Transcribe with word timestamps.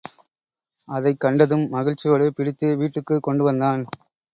அதைக் 0.89 1.19
கண்டதும் 1.19 1.67
மகிழ்ச்சியோடு 1.69 2.33
பிடித்து 2.33 2.77
வீட்டுக்குக் 2.77 3.23
கொண்டுவந்தான். 3.23 3.85